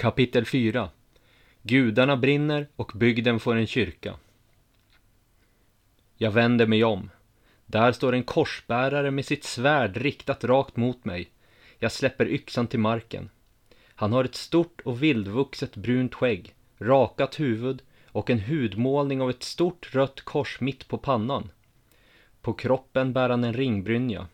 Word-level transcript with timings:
Kapitel 0.00 0.44
4 0.44 0.90
Gudarna 1.62 2.16
brinner 2.16 2.68
och 2.76 2.92
bygden 2.94 3.40
får 3.40 3.56
en 3.56 3.66
kyrka. 3.66 4.14
Jag 6.16 6.30
vänder 6.30 6.66
mig 6.66 6.84
om. 6.84 7.10
Där 7.66 7.92
står 7.92 8.12
en 8.12 8.22
korsbärare 8.22 9.10
med 9.10 9.24
sitt 9.24 9.44
svärd 9.44 9.96
riktat 9.96 10.44
rakt 10.44 10.76
mot 10.76 11.04
mig. 11.04 11.30
Jag 11.78 11.92
släpper 11.92 12.28
yxan 12.28 12.66
till 12.66 12.78
marken. 12.78 13.30
Han 13.94 14.12
har 14.12 14.24
ett 14.24 14.34
stort 14.34 14.80
och 14.80 15.02
vildvuxet 15.02 15.76
brunt 15.76 16.14
skägg, 16.14 16.54
rakat 16.78 17.40
huvud 17.40 17.82
och 18.06 18.30
en 18.30 18.40
hudmålning 18.40 19.20
av 19.20 19.30
ett 19.30 19.42
stort 19.42 19.94
rött 19.94 20.20
kors 20.20 20.60
mitt 20.60 20.88
på 20.88 20.98
pannan. 20.98 21.50
På 22.40 22.52
kroppen 22.52 23.12
bär 23.12 23.30
han 23.30 23.44
en 23.44 23.54
ringbrynja. 23.54 24.26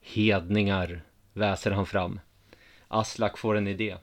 Hedningar, 0.00 1.02
väser 1.32 1.70
han 1.70 1.86
fram. 1.86 2.20
Aslak 2.88 3.38
får 3.38 3.56
en 3.56 3.68
idé. 3.68 3.96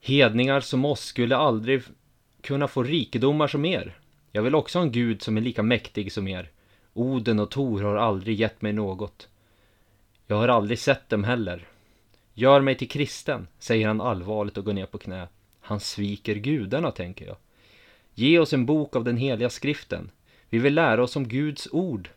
Hedningar 0.00 0.60
som 0.60 0.84
oss 0.84 1.04
skulle 1.04 1.36
aldrig 1.36 1.82
kunna 2.40 2.68
få 2.68 2.82
rikedomar 2.82 3.48
som 3.48 3.64
er. 3.64 3.98
Jag 4.32 4.42
vill 4.42 4.54
också 4.54 4.78
ha 4.78 4.84
en 4.84 4.92
gud 4.92 5.22
som 5.22 5.36
är 5.36 5.40
lika 5.40 5.62
mäktig 5.62 6.12
som 6.12 6.28
er. 6.28 6.50
Oden 6.94 7.38
och 7.38 7.50
Tor 7.50 7.82
har 7.82 7.96
aldrig 7.96 8.40
gett 8.40 8.62
mig 8.62 8.72
något. 8.72 9.28
Jag 10.26 10.36
har 10.36 10.48
aldrig 10.48 10.78
sett 10.78 11.08
dem 11.08 11.24
heller. 11.24 11.68
Gör 12.34 12.60
mig 12.60 12.74
till 12.74 12.88
kristen, 12.88 13.48
säger 13.58 13.86
han 13.86 14.00
allvarligt 14.00 14.58
och 14.58 14.64
går 14.64 14.72
ner 14.72 14.86
på 14.86 14.98
knä. 14.98 15.28
Han 15.60 15.80
sviker 15.80 16.34
gudarna, 16.34 16.90
tänker 16.90 17.26
jag. 17.26 17.36
Ge 18.14 18.38
oss 18.38 18.52
en 18.52 18.66
bok 18.66 18.96
av 18.96 19.04
den 19.04 19.16
heliga 19.16 19.50
skriften. 19.50 20.10
Vi 20.50 20.58
vill 20.58 20.74
lära 20.74 21.02
oss 21.02 21.16
om 21.16 21.28
Guds 21.28 21.68
ord. 21.72 22.10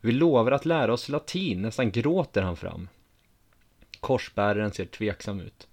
Vi 0.00 0.12
lovar 0.12 0.52
att 0.52 0.64
lära 0.64 0.92
oss 0.92 1.08
latin, 1.08 1.62
nästan 1.62 1.90
gråter 1.90 2.42
han 2.42 2.56
fram. 2.56 2.88
Korsbäraren 4.00 4.72
ser 4.72 4.84
tveksam 4.84 5.40
ut. 5.40 5.68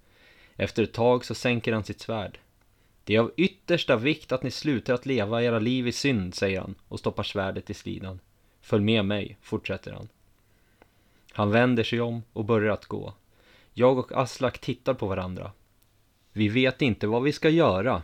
Efter 0.56 0.82
ett 0.82 0.92
tag 0.92 1.24
så 1.24 1.34
sänker 1.34 1.72
han 1.72 1.84
sitt 1.84 2.00
svärd. 2.00 2.38
Det 3.04 3.14
är 3.14 3.20
av 3.20 3.32
yttersta 3.36 3.96
vikt 3.96 4.32
att 4.32 4.42
ni 4.42 4.50
slutar 4.50 4.94
att 4.94 5.06
leva 5.06 5.42
era 5.42 5.58
liv 5.58 5.88
i 5.88 5.92
synd, 5.92 6.34
säger 6.34 6.60
han 6.60 6.74
och 6.88 6.98
stoppar 6.98 7.22
svärdet 7.22 7.70
i 7.70 7.74
slidan. 7.74 8.20
Följ 8.60 8.84
med 8.84 9.04
mig, 9.04 9.38
fortsätter 9.42 9.92
han. 9.92 10.08
Han 11.32 11.50
vänder 11.50 11.84
sig 11.84 12.00
om 12.00 12.22
och 12.32 12.44
börjar 12.44 12.72
att 12.72 12.86
gå. 12.86 13.14
Jag 13.74 13.98
och 13.98 14.12
Aslak 14.12 14.58
tittar 14.58 14.94
på 14.94 15.06
varandra. 15.06 15.52
Vi 16.32 16.48
vet 16.48 16.82
inte 16.82 17.06
vad 17.06 17.22
vi 17.22 17.32
ska 17.32 17.48
göra. 17.48 18.02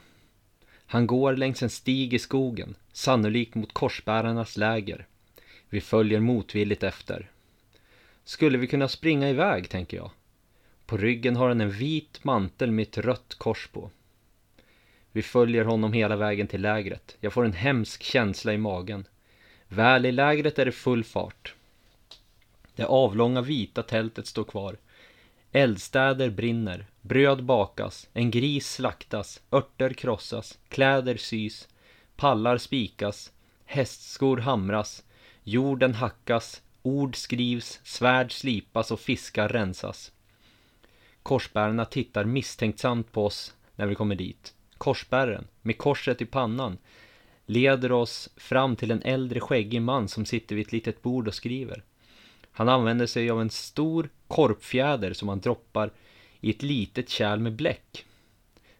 Han 0.86 1.06
går 1.06 1.36
längs 1.36 1.62
en 1.62 1.70
stig 1.70 2.14
i 2.14 2.18
skogen, 2.18 2.76
sannolikt 2.92 3.54
mot 3.54 3.72
korsbärarnas 3.72 4.56
läger. 4.56 5.06
Vi 5.68 5.80
följer 5.80 6.20
motvilligt 6.20 6.82
efter. 6.82 7.30
Skulle 8.24 8.58
vi 8.58 8.66
kunna 8.66 8.88
springa 8.88 9.30
iväg, 9.30 9.68
tänker 9.68 9.96
jag. 9.96 10.10
På 10.88 10.96
ryggen 10.96 11.36
har 11.36 11.48
han 11.48 11.60
en 11.60 11.70
vit 11.70 12.24
mantel 12.24 12.70
med 12.70 12.82
ett 12.82 12.98
rött 12.98 13.34
kors 13.38 13.68
på. 13.72 13.90
Vi 15.12 15.22
följer 15.22 15.64
honom 15.64 15.92
hela 15.92 16.16
vägen 16.16 16.46
till 16.46 16.60
lägret. 16.60 17.16
Jag 17.20 17.32
får 17.32 17.44
en 17.44 17.52
hemsk 17.52 18.02
känsla 18.02 18.52
i 18.52 18.58
magen. 18.58 19.04
Väl 19.68 20.06
i 20.06 20.12
lägret 20.12 20.58
är 20.58 20.64
det 20.64 20.72
full 20.72 21.04
fart. 21.04 21.54
Det 22.76 22.84
avlånga 22.84 23.40
vita 23.40 23.82
tältet 23.82 24.26
står 24.26 24.44
kvar. 24.44 24.76
Eldstäder 25.52 26.30
brinner, 26.30 26.86
bröd 27.00 27.44
bakas, 27.44 28.08
en 28.12 28.30
gris 28.30 28.72
slaktas, 28.72 29.42
örter 29.52 29.92
krossas, 29.92 30.58
kläder 30.68 31.16
sys, 31.16 31.68
pallar 32.16 32.58
spikas, 32.58 33.32
hästskor 33.64 34.36
hamras, 34.36 35.04
jorden 35.42 35.94
hackas, 35.94 36.62
ord 36.82 37.16
skrivs, 37.16 37.80
svärd 37.84 38.32
slipas 38.32 38.90
och 38.90 39.00
fiskar 39.00 39.48
rensas. 39.48 40.12
Korsbärarna 41.28 41.84
tittar 41.84 42.24
misstänksamt 42.24 43.12
på 43.12 43.26
oss 43.26 43.54
när 43.76 43.86
vi 43.86 43.94
kommer 43.94 44.14
dit. 44.14 44.54
Korsbäraren, 44.78 45.46
med 45.62 45.78
korset 45.78 46.22
i 46.22 46.26
pannan, 46.26 46.78
leder 47.46 47.92
oss 47.92 48.28
fram 48.36 48.76
till 48.76 48.90
en 48.90 49.02
äldre 49.02 49.40
skäggig 49.40 49.82
man 49.82 50.08
som 50.08 50.26
sitter 50.26 50.56
vid 50.56 50.66
ett 50.66 50.72
litet 50.72 51.02
bord 51.02 51.28
och 51.28 51.34
skriver. 51.34 51.82
Han 52.52 52.68
använder 52.68 53.06
sig 53.06 53.30
av 53.30 53.40
en 53.40 53.50
stor 53.50 54.08
korpfjäder 54.28 55.12
som 55.12 55.28
han 55.28 55.40
droppar 55.40 55.90
i 56.40 56.50
ett 56.50 56.62
litet 56.62 57.08
kärl 57.08 57.38
med 57.38 57.52
bläck. 57.52 58.04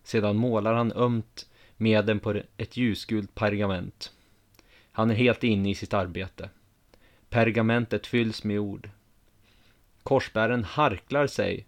Sedan 0.03 0.37
målar 0.37 0.75
han 0.75 0.93
ömt 0.93 1.49
med 1.77 2.07
den 2.07 2.21
på 2.21 2.43
ett 2.57 2.77
ljusgult 2.77 3.35
pergament. 3.35 4.13
Han 4.93 5.11
är 5.11 5.15
helt 5.15 5.45
inne 5.45 5.71
i 5.71 5.75
sitt 5.75 5.95
arbete. 5.95 6.51
Pergamentet 7.29 8.07
fylls 8.07 8.45
med 8.45 8.59
ord. 8.59 8.91
Korsbäraren 10.03 10.65
harklar 10.65 11.27
sig 11.27 11.68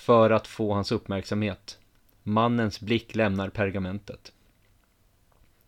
för 0.00 0.30
att 0.30 0.46
få 0.46 0.74
hans 0.74 0.92
uppmärksamhet. 0.92 1.78
Mannens 2.22 2.80
blick 2.80 3.14
lämnar 3.14 3.48
pergamentet. 3.48 4.32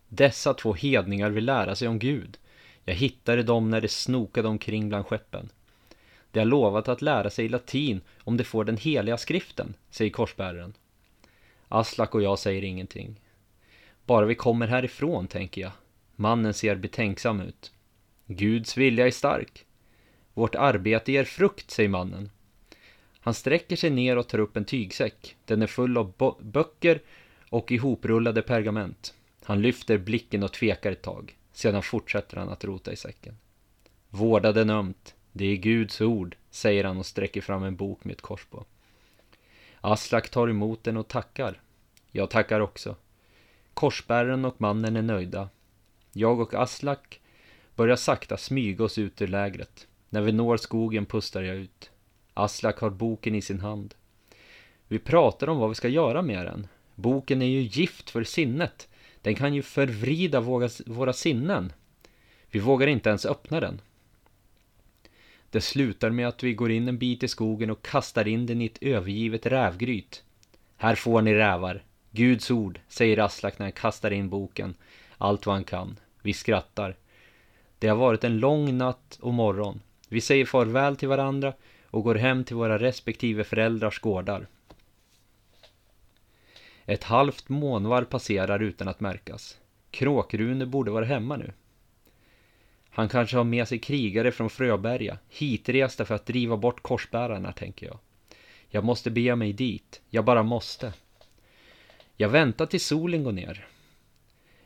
Dessa 0.09 0.53
två 0.53 0.73
hedningar 0.73 1.29
vill 1.29 1.45
lära 1.45 1.75
sig 1.75 1.87
om 1.87 1.99
Gud. 1.99 2.37
Jag 2.85 2.93
hittade 2.93 3.43
dem 3.43 3.69
när 3.69 3.81
de 3.81 3.87
snokade 3.87 4.47
omkring 4.47 4.89
bland 4.89 5.05
skeppen. 5.05 5.49
De 6.31 6.39
har 6.39 6.45
lovat 6.45 6.87
att 6.87 7.01
lära 7.01 7.29
sig 7.29 7.49
latin 7.49 8.01
om 8.19 8.37
de 8.37 8.43
får 8.43 8.63
den 8.63 8.77
heliga 8.77 9.17
skriften, 9.17 9.73
säger 9.89 10.11
korsbäraren. 10.11 10.73
Aslak 11.69 12.15
och 12.15 12.21
jag 12.21 12.39
säger 12.39 12.63
ingenting. 12.63 13.21
Bara 14.05 14.25
vi 14.25 14.35
kommer 14.35 14.67
härifrån, 14.67 15.27
tänker 15.27 15.61
jag. 15.61 15.71
Mannen 16.15 16.53
ser 16.53 16.75
betänksam 16.75 17.41
ut. 17.41 17.71
Guds 18.25 18.77
vilja 18.77 19.07
är 19.07 19.11
stark. 19.11 19.65
Vårt 20.33 20.55
arbete 20.55 21.11
ger 21.11 21.23
frukt, 21.23 21.71
säger 21.71 21.89
mannen. 21.89 22.29
Han 23.23 23.33
sträcker 23.33 23.75
sig 23.75 23.89
ner 23.89 24.17
och 24.17 24.27
tar 24.27 24.39
upp 24.39 24.57
en 24.57 24.65
tygsäck. 24.65 25.35
Den 25.45 25.61
är 25.61 25.67
full 25.67 25.97
av 25.97 26.37
böcker 26.41 27.01
och 27.49 27.71
ihoprullade 27.71 28.41
pergament. 28.41 29.13
Han 29.43 29.61
lyfter 29.61 29.97
blicken 29.97 30.43
och 30.43 30.53
tvekar 30.53 30.91
ett 30.91 31.01
tag. 31.01 31.37
Sedan 31.53 31.83
fortsätter 31.83 32.37
han 32.37 32.49
att 32.49 32.63
rota 32.63 32.91
i 32.91 32.95
säcken. 32.95 33.37
Vårda 34.09 34.51
den 34.51 34.69
ömt. 34.69 35.15
Det 35.31 35.45
är 35.45 35.55
Guds 35.55 36.01
ord, 36.01 36.35
säger 36.49 36.83
han 36.83 36.97
och 36.97 37.05
sträcker 37.05 37.41
fram 37.41 37.63
en 37.63 37.75
bok 37.75 38.05
med 38.05 38.13
ett 38.13 38.21
kors 38.21 38.45
på. 38.45 38.65
Aslak 39.81 40.29
tar 40.29 40.47
emot 40.47 40.83
den 40.83 40.97
och 40.97 41.07
tackar. 41.07 41.61
Jag 42.11 42.29
tackar 42.29 42.59
också. 42.59 42.95
Korsbäraren 43.73 44.45
och 44.45 44.61
mannen 44.61 44.95
är 44.95 45.01
nöjda. 45.01 45.49
Jag 46.11 46.39
och 46.39 46.53
Aslak 46.53 47.21
börjar 47.75 47.95
sakta 47.95 48.37
smyga 48.37 48.83
oss 48.83 48.97
ut 48.97 49.21
ur 49.21 49.27
lägret. 49.27 49.87
När 50.09 50.21
vi 50.21 50.31
når 50.31 50.57
skogen 50.57 51.05
pustar 51.05 51.41
jag 51.41 51.55
ut. 51.55 51.91
Aslak 52.33 52.79
har 52.79 52.89
boken 52.89 53.35
i 53.35 53.41
sin 53.41 53.59
hand. 53.59 53.93
Vi 54.87 54.99
pratar 54.99 55.49
om 55.49 55.57
vad 55.57 55.69
vi 55.69 55.75
ska 55.75 55.87
göra 55.87 56.21
med 56.21 56.45
den. 56.45 56.67
Boken 56.95 57.41
är 57.41 57.45
ju 57.45 57.61
gift 57.61 58.09
för 58.09 58.23
sinnet. 58.23 58.87
Den 59.21 59.35
kan 59.35 59.53
ju 59.53 59.61
förvrida 59.61 60.41
våra 60.85 61.13
sinnen. 61.13 61.73
Vi 62.51 62.59
vågar 62.59 62.87
inte 62.87 63.09
ens 63.09 63.25
öppna 63.25 63.59
den. 63.59 63.81
Det 65.49 65.61
slutar 65.61 66.09
med 66.09 66.27
att 66.27 66.43
vi 66.43 66.53
går 66.53 66.71
in 66.71 66.87
en 66.87 66.97
bit 66.97 67.23
i 67.23 67.27
skogen 67.27 67.69
och 67.69 67.81
kastar 67.81 68.27
in 68.27 68.45
den 68.45 68.61
i 68.61 68.65
ett 68.65 68.83
övergivet 68.83 69.45
rävgryt. 69.45 70.23
Här 70.77 70.95
får 70.95 71.21
ni 71.21 71.33
rävar. 71.33 71.83
Guds 72.11 72.51
ord, 72.51 72.79
säger 72.87 73.19
Aslak 73.19 73.59
när 73.59 73.65
han 73.65 73.71
kastar 73.71 74.11
in 74.11 74.29
boken. 74.29 74.75
Allt 75.17 75.45
vad 75.45 75.55
han 75.55 75.63
kan. 75.63 75.99
Vi 76.21 76.33
skrattar. 76.33 76.95
Det 77.79 77.87
har 77.87 77.95
varit 77.95 78.23
en 78.23 78.39
lång 78.39 78.77
natt 78.77 79.19
och 79.21 79.33
morgon. 79.33 79.81
Vi 80.09 80.21
säger 80.21 80.45
farväl 80.45 80.95
till 80.95 81.07
varandra 81.07 81.53
och 81.93 82.03
går 82.03 82.15
hem 82.15 82.43
till 82.43 82.55
våra 82.55 82.77
respektive 82.77 83.43
föräldrars 83.43 83.99
gårdar. 83.99 84.47
Ett 86.85 87.03
halvt 87.03 87.49
månvarv 87.49 88.05
passerar 88.05 88.59
utan 88.59 88.87
att 88.87 88.99
märkas. 88.99 89.57
Kråkrune 89.91 90.65
borde 90.65 90.91
vara 90.91 91.05
hemma 91.05 91.37
nu. 91.37 91.53
Han 92.89 93.09
kanske 93.09 93.37
har 93.37 93.43
med 93.43 93.67
sig 93.67 93.79
krigare 93.79 94.31
från 94.31 94.49
Fröberga, 94.49 95.17
hitresta 95.29 96.05
för 96.05 96.15
att 96.15 96.25
driva 96.25 96.57
bort 96.57 96.81
korsbärarna, 96.81 97.51
tänker 97.51 97.85
jag. 97.85 97.99
Jag 98.69 98.83
måste 98.83 99.11
bege 99.11 99.35
mig 99.35 99.53
dit, 99.53 100.01
jag 100.09 100.25
bara 100.25 100.43
måste. 100.43 100.93
Jag 102.17 102.29
väntar 102.29 102.65
till 102.65 102.81
solen 102.81 103.23
går 103.23 103.31
ner. 103.31 103.67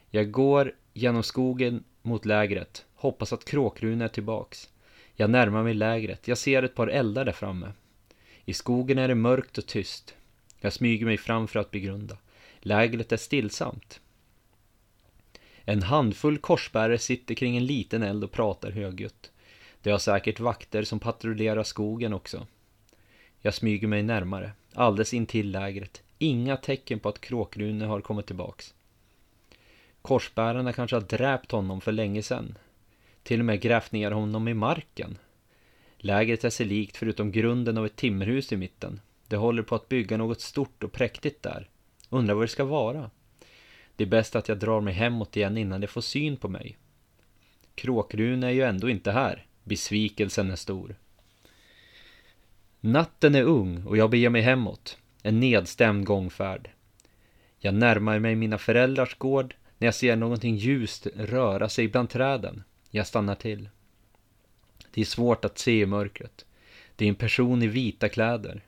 Jag 0.09 0.31
går 0.31 0.73
genom 0.93 1.23
skogen 1.23 1.83
mot 2.01 2.25
lägret, 2.25 2.85
hoppas 2.95 3.33
att 3.33 3.45
Kråkrune 3.45 4.03
är 4.05 4.09
tillbaks. 4.09 4.69
Jag 5.19 5.29
närmar 5.29 5.63
mig 5.63 5.73
lägret. 5.73 6.27
Jag 6.27 6.37
ser 6.37 6.63
ett 6.63 6.75
par 6.75 6.87
eldar 6.87 7.25
där 7.25 7.31
framme. 7.31 7.71
I 8.45 8.53
skogen 8.53 8.97
är 8.97 9.07
det 9.07 9.15
mörkt 9.15 9.57
och 9.57 9.65
tyst. 9.65 10.15
Jag 10.59 10.73
smyger 10.73 11.05
mig 11.05 11.17
fram 11.17 11.47
för 11.47 11.59
att 11.59 11.71
begrunda. 11.71 12.17
Lägret 12.59 13.11
är 13.11 13.17
stillsamt. 13.17 13.99
En 15.63 15.83
handfull 15.83 16.37
korsbärare 16.37 16.97
sitter 16.97 17.35
kring 17.35 17.57
en 17.57 17.65
liten 17.65 18.03
eld 18.03 18.23
och 18.23 18.31
pratar 18.31 18.71
högljutt. 18.71 19.31
De 19.81 19.91
har 19.91 19.99
säkert 19.99 20.39
vakter 20.39 20.83
som 20.83 20.99
patrullerar 20.99 21.63
skogen 21.63 22.13
också. 22.13 22.47
Jag 23.41 23.53
smyger 23.53 23.87
mig 23.87 24.03
närmare, 24.03 24.51
alldeles 24.73 25.13
intill 25.13 25.51
lägret. 25.51 26.03
Inga 26.17 26.57
tecken 26.57 26.99
på 26.99 27.09
att 27.09 27.21
Kråkrune 27.21 27.85
har 27.85 28.01
kommit 28.01 28.25
tillbaks. 28.25 28.73
Korsbärarna 30.01 30.73
kanske 30.73 30.95
har 30.95 31.01
dräpt 31.01 31.51
honom 31.51 31.81
för 31.81 31.91
länge 31.91 32.23
sedan. 32.23 32.57
Till 33.27 33.39
och 33.39 33.45
med 33.45 33.61
grävt 33.61 33.91
ner 33.91 34.11
honom 34.11 34.47
i 34.47 34.53
marken. 34.53 35.17
Lägret 35.97 36.43
är 36.43 36.49
sig 36.49 36.65
likt 36.65 36.97
förutom 36.97 37.31
grunden 37.31 37.77
av 37.77 37.85
ett 37.85 37.95
timmerhus 37.95 38.53
i 38.53 38.57
mitten. 38.57 39.01
De 39.27 39.35
håller 39.35 39.63
på 39.63 39.75
att 39.75 39.89
bygga 39.89 40.17
något 40.17 40.41
stort 40.41 40.83
och 40.83 40.91
präktigt 40.91 41.43
där. 41.43 41.69
Undrar 42.09 42.35
vad 42.35 42.43
det 42.43 42.47
ska 42.47 42.65
vara. 42.65 43.11
Det 43.95 44.03
är 44.03 44.07
bäst 44.07 44.35
att 44.35 44.47
jag 44.47 44.59
drar 44.59 44.81
mig 44.81 44.93
hemåt 44.93 45.37
igen 45.37 45.57
innan 45.57 45.81
de 45.81 45.87
får 45.87 46.01
syn 46.01 46.37
på 46.37 46.47
mig. 46.47 46.77
Kråkrune 47.75 48.47
är 48.47 48.51
ju 48.51 48.61
ändå 48.61 48.89
inte 48.89 49.11
här. 49.11 49.45
Besvikelsen 49.63 50.51
är 50.51 50.55
stor. 50.55 50.95
Natten 52.79 53.35
är 53.35 53.43
ung 53.43 53.83
och 53.83 53.97
jag 53.97 54.09
beger 54.09 54.29
mig 54.29 54.41
hemåt. 54.41 54.97
En 55.23 55.39
nedstämd 55.39 56.05
gångfärd. 56.05 56.69
Jag 57.59 57.73
närmar 57.73 58.19
mig 58.19 58.35
mina 58.35 58.57
föräldrars 58.57 59.17
gård 59.17 59.55
när 59.77 59.87
jag 59.87 59.95
ser 59.95 60.15
någonting 60.15 60.55
ljust 60.55 61.07
röra 61.15 61.69
sig 61.69 61.87
bland 61.87 62.09
träden. 62.09 62.63
Jag 62.91 63.07
stannar 63.07 63.35
till. 63.35 63.69
Det 64.93 65.01
är 65.01 65.05
svårt 65.05 65.45
att 65.45 65.57
se 65.57 65.81
i 65.81 65.85
mörkret. 65.85 66.45
Det 66.95 67.05
är 67.05 67.09
en 67.09 67.15
person 67.15 67.63
i 67.63 67.67
vita 67.67 68.09
kläder. 68.09 68.61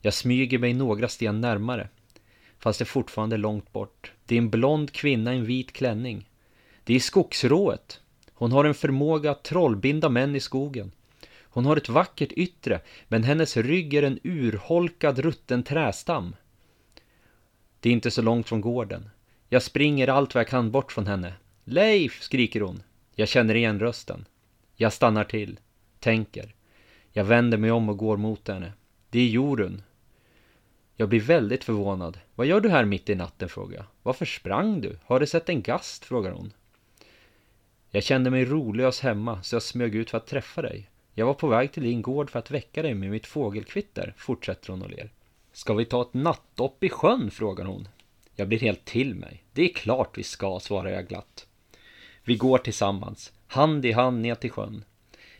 Jag 0.00 0.14
smyger 0.14 0.58
mig 0.58 0.74
några 0.74 1.08
sten 1.08 1.40
närmare. 1.40 1.88
Fast 2.58 2.78
det 2.78 2.82
är 2.82 2.86
fortfarande 2.86 3.36
långt 3.36 3.72
bort. 3.72 4.12
Det 4.26 4.34
är 4.34 4.38
en 4.38 4.50
blond 4.50 4.92
kvinna 4.92 5.34
i 5.34 5.38
en 5.38 5.44
vit 5.44 5.72
klänning. 5.72 6.28
Det 6.84 6.94
är 6.94 7.00
skogsrået. 7.00 8.00
Hon 8.32 8.52
har 8.52 8.64
en 8.64 8.74
förmåga 8.74 9.30
att 9.30 9.44
trollbinda 9.44 10.08
män 10.08 10.36
i 10.36 10.40
skogen. 10.40 10.92
Hon 11.42 11.66
har 11.66 11.76
ett 11.76 11.88
vackert 11.88 12.32
yttre, 12.32 12.80
men 13.08 13.22
hennes 13.22 13.56
rygg 13.56 13.94
är 13.94 14.02
en 14.02 14.18
urholkad 14.22 15.18
rutten 15.18 15.62
trästam. 15.62 16.36
Det 17.80 17.88
är 17.88 17.92
inte 17.92 18.10
så 18.10 18.22
långt 18.22 18.48
från 18.48 18.60
gården. 18.60 19.10
Jag 19.48 19.62
springer 19.62 20.08
allt 20.08 20.34
vad 20.34 20.40
jag 20.40 20.48
kan 20.48 20.70
bort 20.70 20.92
från 20.92 21.06
henne. 21.06 21.34
Leif! 21.64 22.22
skriker 22.22 22.60
hon. 22.60 22.82
Jag 23.18 23.28
känner 23.28 23.54
igen 23.54 23.80
rösten. 23.80 24.24
Jag 24.74 24.92
stannar 24.92 25.24
till, 25.24 25.60
tänker. 25.98 26.54
Jag 27.12 27.24
vänder 27.24 27.58
mig 27.58 27.70
om 27.70 27.88
och 27.88 27.96
går 27.96 28.16
mot 28.16 28.48
henne. 28.48 28.72
Det 29.10 29.18
är 29.18 29.28
Jorun. 29.28 29.82
Jag 30.96 31.08
blir 31.08 31.20
väldigt 31.20 31.64
förvånad. 31.64 32.18
Vad 32.34 32.46
gör 32.46 32.60
du 32.60 32.68
här 32.68 32.84
mitt 32.84 33.10
i 33.10 33.14
natten? 33.14 33.48
frågar 33.48 33.76
jag. 33.76 33.84
Varför 34.02 34.26
sprang 34.26 34.80
du? 34.80 34.98
Har 35.04 35.20
du 35.20 35.26
sett 35.26 35.48
en 35.48 35.62
gast? 35.62 36.04
frågar 36.04 36.30
hon. 36.30 36.52
Jag 37.90 38.02
kände 38.02 38.30
mig 38.30 38.44
rolös 38.44 39.00
hemma 39.00 39.42
så 39.42 39.54
jag 39.54 39.62
smög 39.62 39.94
ut 39.94 40.10
för 40.10 40.18
att 40.18 40.26
träffa 40.26 40.62
dig. 40.62 40.90
Jag 41.14 41.26
var 41.26 41.34
på 41.34 41.48
väg 41.48 41.72
till 41.72 41.82
din 41.82 42.02
gård 42.02 42.30
för 42.30 42.38
att 42.38 42.50
väcka 42.50 42.82
dig 42.82 42.94
med 42.94 43.10
mitt 43.10 43.26
fågelkvitter, 43.26 44.14
fortsätter 44.16 44.70
hon 44.70 44.82
och 44.82 44.90
ler. 44.90 45.10
Ska 45.52 45.74
vi 45.74 45.84
ta 45.84 46.02
ett 46.02 46.14
nattdopp 46.14 46.84
i 46.84 46.88
sjön? 46.88 47.30
frågar 47.30 47.64
hon. 47.64 47.88
Jag 48.34 48.48
blir 48.48 48.58
helt 48.58 48.84
till 48.84 49.14
mig. 49.14 49.44
Det 49.52 49.62
är 49.62 49.74
klart 49.74 50.18
vi 50.18 50.22
ska, 50.22 50.60
svarar 50.60 50.90
jag 50.90 51.08
glatt. 51.08 51.45
Vi 52.26 52.36
går 52.36 52.58
tillsammans, 52.58 53.32
hand 53.46 53.84
i 53.84 53.92
hand 53.92 54.20
ner 54.20 54.34
till 54.34 54.50
sjön. 54.50 54.84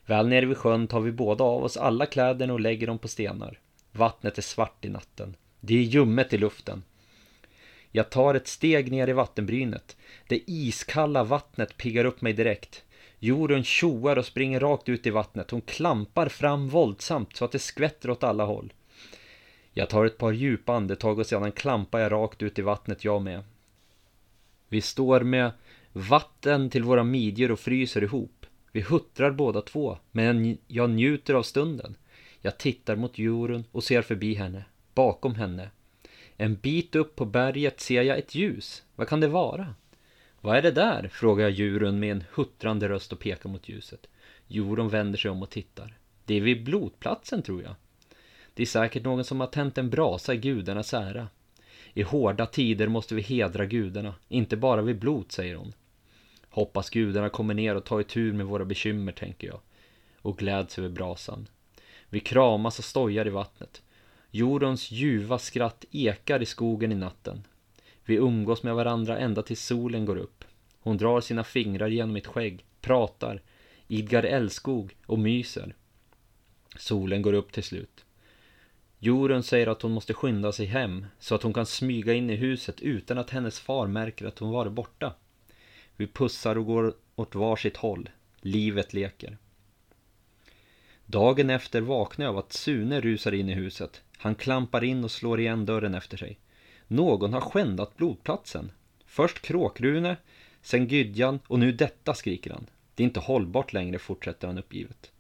Väl 0.05 0.29
nere 0.29 0.47
vid 0.47 0.57
sjön 0.57 0.87
tar 0.87 1.01
vi 1.01 1.13
båda 1.13 1.45
av 1.45 1.65
oss 1.65 1.77
alla 1.77 2.07
kläderna 2.07 2.53
och 2.53 2.61
lägger 2.61 2.87
dem 2.87 2.99
på 2.99 3.09
stenar. 3.09 3.59
Vattnet 3.93 4.39
är 4.39 4.43
svart 4.43 4.85
i 4.85 4.89
natten. 4.89 5.37
Det 5.61 5.75
är 5.75 5.83
ljummet 5.83 6.33
i 6.33 6.39
luften. 6.39 6.83
Jag 7.91 8.11
tar 8.11 8.35
ett 8.35 8.49
steg 8.49 8.93
ner 8.93 9.09
i 9.09 9.13
vattenbrynet. 9.13 9.97
Det 10.29 10.51
iskalla 10.51 11.25
vattnet 11.25 11.77
piggar 11.77 12.05
upp 12.05 12.21
mig 12.21 12.33
direkt. 12.33 12.85
Jorun 13.19 13.65
tjoar 13.65 14.19
och 14.19 14.27
springer 14.27 14.61
rakt 14.61 14.89
ut 14.89 15.07
i 15.07 15.11
vattnet. 15.11 15.51
Hon 15.51 15.61
klampar 15.61 16.29
fram 16.29 16.69
våldsamt 16.69 17.37
så 17.37 17.45
att 17.45 17.53
det 17.53 17.59
skvätter 17.59 18.11
åt 18.11 18.25
alla 18.25 18.45
håll. 18.45 18.73
Jag 19.73 19.91
tar 19.91 20.05
ett 20.05 20.19
par 20.19 20.33
djupa 20.33 20.75
andetag 20.75 21.19
och 21.19 21.27
sedan 21.27 21.53
klampar 21.53 21.99
jag 21.99 22.13
rakt 22.13 22.43
ut 22.43 22.59
i 22.59 22.63
vattnet 22.63 23.05
jag 23.05 23.23
med. 23.23 23.43
Vi 24.69 24.81
står 24.81 25.21
med 25.21 25.51
vatten 25.99 26.71
till 26.71 26.83
våra 26.83 27.05
midjor 27.05 27.51
och 27.51 27.61
fryser 27.61 28.03
ihop. 28.03 28.47
Vi 28.73 28.81
huttrar 28.81 29.31
båda 29.31 29.63
två, 29.63 29.99
men 30.13 30.59
jag 30.67 30.91
njuter 30.91 31.35
av 31.35 31.43
stunden. 31.43 31.97
Jag 32.41 32.59
tittar 32.59 32.97
mot 32.97 33.19
Jorun 33.19 33.65
och 33.73 33.85
ser 33.85 34.03
förbi 34.03 34.35
henne, 34.35 34.65
bakom 34.95 35.35
henne. 35.35 35.71
En 36.37 36.55
bit 36.55 36.95
upp 36.95 37.17
på 37.17 37.25
berget 37.25 37.81
ser 37.81 38.03
jag 38.03 38.19
ett 38.19 38.35
ljus. 38.35 38.83
Vad 38.97 39.09
kan 39.09 39.21
det 39.21 39.29
vara? 39.29 39.75
Vad 40.41 40.57
är 40.57 40.63
det 40.63 40.71
där? 40.71 41.09
frågar 41.13 41.45
jag 41.45 41.53
djuren 41.53 41.99
med 41.99 42.13
en 42.13 42.25
huttrande 42.35 42.89
röst 42.89 43.13
och 43.13 43.21
pekar 43.21 43.49
mot 43.49 43.69
ljuset. 43.69 44.07
Jorun 44.47 44.89
vänder 44.89 45.19
sig 45.19 45.31
om 45.31 45.43
och 45.43 45.51
tittar. 45.51 45.99
Det 46.25 46.35
är 46.35 46.41
vid 46.41 46.65
blodplatsen 46.65 47.43
tror 47.43 47.63
jag. 47.63 47.75
Det 48.55 48.63
är 48.63 48.67
säkert 48.67 49.05
någon 49.05 49.25
som 49.25 49.41
har 49.41 49.47
tänt 49.47 49.79
en 49.79 49.91
brasa 49.91 50.35
i 50.35 50.37
gudarnas 50.37 50.95
ära. 50.95 51.29
I 51.95 52.03
hårda 52.03 52.47
tider 52.47 52.89
måste 52.89 53.15
vi 53.15 53.23
hedra 53.23 53.67
gudarna, 53.67 54.15
inte 54.29 54.57
bara 54.57 54.83
vid 54.83 54.99
blod, 54.99 55.33
säger 55.33 55.55
hon. 55.55 55.73
Hoppas 56.57 56.91
gudarna 56.91 57.29
kommer 57.29 57.55
ner 57.55 57.75
och 57.75 57.85
tar 57.85 58.01
itu 58.01 58.33
med 58.33 58.47
våra 58.47 58.65
bekymmer, 58.65 59.13
tänker 59.13 59.49
jag. 59.49 59.61
Och 60.23 60.39
gläds 60.39 60.79
över 60.79 60.89
brasan. 60.89 61.49
Vi 62.09 62.21
kramas 62.21 62.79
och 62.79 62.85
stojar 62.85 63.27
i 63.27 63.31
vattnet. 63.31 63.83
Jordens 64.31 64.91
ljuva 64.91 65.39
skratt 65.39 65.85
ekar 65.91 66.43
i 66.43 66.47
skogen 66.47 66.93
i 66.93 66.95
natten. 66.95 67.47
Vi 68.05 68.15
umgås 68.15 68.63
med 68.63 68.75
varandra 68.75 69.19
ända 69.19 69.43
tills 69.43 69.65
solen 69.65 70.05
går 70.05 70.17
upp. 70.17 70.45
Hon 70.81 70.97
drar 70.97 71.21
sina 71.21 71.45
fingrar 71.45 71.89
genom 71.89 72.13
mitt 72.13 72.27
skägg, 72.27 72.65
pratar, 72.81 73.43
idgar 73.89 74.23
älskog 74.23 74.97
och 75.07 75.19
myser. 75.19 75.75
Solen 76.77 77.23
går 77.23 77.33
upp 77.33 77.53
till 77.53 77.65
slut. 77.65 78.05
Jorun 78.99 79.43
säger 79.43 79.67
att 79.67 79.83
hon 79.83 79.93
måste 79.93 80.15
skynda 80.15 80.53
sig 80.53 80.67
hem 80.67 81.07
så 81.19 81.35
att 81.35 81.43
hon 81.43 81.55
kan 81.55 81.67
smyga 81.67 82.13
in 82.13 82.31
i 82.31 82.37
huset 82.37 82.81
utan 82.81 83.19
att 83.19 83.31
hennes 83.31 83.61
far 83.61 83.87
märker 83.87 84.27
att 84.27 84.39
hon 84.39 84.51
varit 84.51 84.73
borta. 84.73 85.15
Vi 85.97 86.07
pussar 86.07 86.59
och 86.59 86.67
går 86.67 86.95
åt 87.17 87.35
varsitt 87.35 87.77
håll. 87.77 88.09
Livet 88.41 88.93
leker. 88.93 89.39
Dagen 91.07 91.51
efter 91.51 91.81
vaknar 91.81 92.27
jag 92.27 92.33
av 92.33 92.39
att 92.39 92.53
Sune 92.53 93.01
rusar 93.01 93.33
in 93.33 93.49
i 93.49 93.55
huset. 93.55 94.03
Han 94.17 94.35
klampar 94.35 94.85
in 94.85 95.05
och 95.05 95.11
slår 95.11 95.41
igen 95.41 95.67
dörren 95.67 95.95
efter 95.95 96.17
sig. 96.17 96.39
Någon 96.87 97.33
har 97.33 97.41
skändat 97.41 97.97
blodplatsen. 97.97 98.73
Först 99.07 99.43
Kråkrune, 99.43 100.17
sen 100.63 100.89
Gydjan 100.89 101.41
och 101.47 101.59
nu 101.59 101.73
detta, 101.73 102.15
skriker 102.15 102.51
han. 102.51 102.67
Det 102.95 103.03
är 103.03 103.05
inte 103.05 103.21
hållbart 103.21 103.73
längre, 103.73 103.99
fortsätter 103.99 104.47
han 104.47 104.59
uppgivet. 104.59 105.11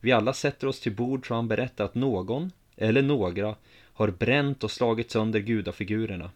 Vi 0.00 0.12
alla 0.12 0.32
sätter 0.32 0.66
oss 0.66 0.80
till 0.80 0.94
bord 0.94 1.28
så 1.28 1.34
han 1.34 1.48
berättar 1.48 1.84
att 1.84 1.94
någon, 1.94 2.52
eller 2.76 3.02
några, 3.02 3.56
har 3.92 4.10
bränt 4.10 4.64
och 4.64 4.70
slagit 4.70 5.10
sönder 5.10 5.40
gudafigurerna. 5.40 6.30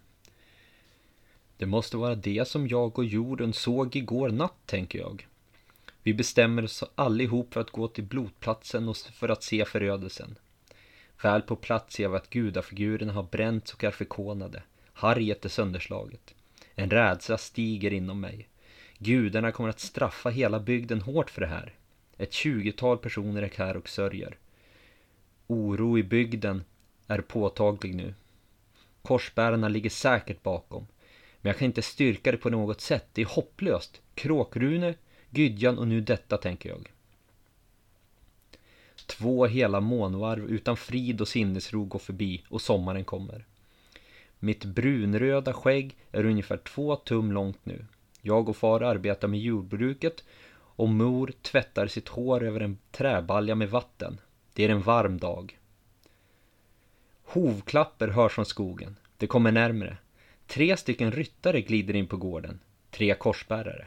Det 1.62 1.66
måste 1.66 1.96
vara 1.96 2.14
det 2.14 2.48
som 2.48 2.68
jag 2.68 2.98
och 2.98 3.04
jorden 3.04 3.52
såg 3.52 3.96
igår 3.96 4.30
natt, 4.30 4.66
tänker 4.66 4.98
jag. 4.98 5.26
Vi 6.02 6.14
bestämmer 6.14 6.64
oss 6.64 6.84
allihop 6.94 7.54
för 7.54 7.60
att 7.60 7.70
gå 7.70 7.88
till 7.88 8.04
blodplatsen 8.04 8.88
och 8.88 8.96
för 8.96 9.28
att 9.28 9.42
se 9.42 9.64
förödelsen. 9.64 10.38
Väl 11.22 11.42
på 11.42 11.56
plats 11.56 11.94
ser 11.94 12.08
vi 12.08 12.16
att 12.16 12.30
gudafigurerna 12.30 13.12
har 13.12 13.22
bränts 13.22 13.74
och 13.74 13.84
är 13.84 13.90
förkolnade. 13.90 14.62
Harriet 14.92 15.44
är 15.44 15.48
sönderslaget. 15.48 16.34
En 16.74 16.90
rädsla 16.90 17.38
stiger 17.38 17.92
inom 17.92 18.20
mig. 18.20 18.48
Gudarna 18.98 19.52
kommer 19.52 19.70
att 19.70 19.80
straffa 19.80 20.30
hela 20.30 20.60
bygden 20.60 21.00
hårt 21.00 21.30
för 21.30 21.40
det 21.40 21.46
här. 21.46 21.74
Ett 22.18 22.32
tjugotal 22.32 22.98
personer 22.98 23.42
är 23.42 23.52
här 23.56 23.76
och 23.76 23.88
sörjer. 23.88 24.38
Oro 25.46 25.98
i 25.98 26.02
bygden 26.02 26.64
är 27.06 27.20
påtaglig 27.20 27.94
nu. 27.94 28.14
Korsbärarna 29.02 29.68
ligger 29.68 29.90
säkert 29.90 30.42
bakom. 30.42 30.86
Men 31.42 31.50
jag 31.50 31.58
kan 31.58 31.66
inte 31.66 31.82
styrka 31.82 32.32
det 32.32 32.38
på 32.38 32.50
något 32.50 32.80
sätt. 32.80 33.06
Det 33.12 33.22
är 33.22 33.26
hopplöst. 33.26 34.00
Kråkrune, 34.14 34.94
Gydjan 35.30 35.78
och 35.78 35.88
nu 35.88 36.00
detta, 36.00 36.36
tänker 36.36 36.68
jag. 36.68 36.92
Två 39.06 39.46
hela 39.46 39.80
månvarv 39.80 40.50
utan 40.50 40.76
frid 40.76 41.20
och 41.20 41.28
sinnesro 41.28 41.84
går 41.84 41.98
förbi 41.98 42.44
och 42.48 42.62
sommaren 42.62 43.04
kommer. 43.04 43.46
Mitt 44.38 44.64
brunröda 44.64 45.52
skägg 45.52 45.96
är 46.12 46.24
ungefär 46.24 46.56
två 46.56 46.96
tum 46.96 47.32
långt 47.32 47.66
nu. 47.66 47.86
Jag 48.20 48.48
och 48.48 48.56
far 48.56 48.80
arbetar 48.80 49.28
med 49.28 49.40
jordbruket 49.40 50.24
och 50.54 50.88
mor 50.88 51.32
tvättar 51.42 51.86
sitt 51.86 52.08
hår 52.08 52.42
över 52.42 52.60
en 52.60 52.78
träbalja 52.90 53.54
med 53.54 53.70
vatten. 53.70 54.20
Det 54.52 54.64
är 54.64 54.68
en 54.68 54.82
varm 54.82 55.18
dag. 55.18 55.58
Hovklapper 57.24 58.08
hörs 58.08 58.32
från 58.32 58.46
skogen. 58.46 58.96
Det 59.16 59.26
kommer 59.26 59.52
närmre. 59.52 59.96
Tre 60.52 60.76
stycken 60.76 61.12
ryttare 61.12 61.60
glider 61.60 61.96
in 61.96 62.06
på 62.06 62.16
gården. 62.16 62.60
Tre 62.90 63.14
korsbärare. 63.14 63.86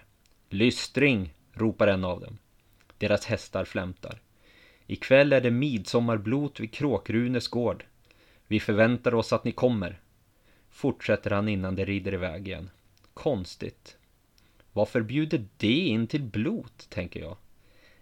Lystring, 0.50 1.34
ropar 1.54 1.88
en 1.88 2.06
av 2.06 2.22
dem. 2.22 2.38
Deras 2.98 3.26
hästar 3.26 3.66
flämtar. 3.66 4.22
Ikväll 4.88 5.34
är 5.34 5.42
det 5.42 5.52
midsommarblot 5.52 6.60
vid 6.60 6.74
Kråkrunes 6.74 7.48
gård. 7.48 7.86
Vi 8.48 8.60
förväntar 8.60 9.14
oss 9.14 9.34
att 9.34 9.44
ni 9.44 9.52
kommer. 9.52 10.02
Fortsätter 10.70 11.32
han 11.32 11.48
innan 11.48 11.76
de 11.76 11.86
rider 11.86 12.14
iväg 12.14 12.48
igen. 12.48 12.70
Konstigt. 13.14 13.98
Varför 14.74 15.02
bjuder 15.02 15.46
det 15.58 15.88
in 15.88 16.08
till 16.08 16.24
blot, 16.24 16.90
tänker 16.90 17.20
jag. 17.20 17.38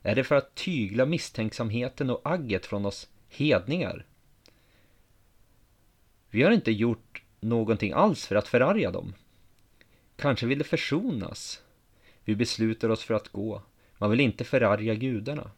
Är 0.02 0.16
det 0.16 0.24
för 0.24 0.36
att 0.36 0.56
tygla 0.56 1.06
misstänksamheten 1.06 2.10
och 2.10 2.22
agget 2.24 2.66
från 2.66 2.86
oss 2.86 3.10
hedningar? 3.30 4.06
Vi 6.30 6.44
har 6.44 6.52
inte 6.52 6.72
gjort 6.72 7.23
någonting 7.44 7.92
alls 7.92 8.28
för 8.28 8.36
att 8.36 8.48
förarga 8.48 8.92
dem. 8.92 9.14
Kanske 10.16 10.46
vill 10.46 10.58
de 10.58 10.64
försonas. 10.64 11.62
Vi 12.24 12.36
beslutar 12.36 12.90
oss 12.90 13.04
för 13.04 13.14
att 13.14 13.30
gå. 13.30 13.62
Man 13.98 14.10
vill 14.12 14.20
inte 14.20 14.44
förarga 14.44 14.94
gudarna. 14.94 15.52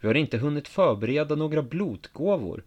Vi 0.00 0.06
har 0.06 0.14
inte 0.14 0.38
hunnit 0.38 0.68
förbereda 0.68 1.34
några 1.34 1.62
blotgåvor, 1.62 2.64